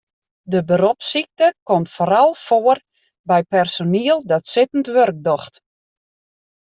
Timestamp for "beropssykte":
0.69-1.47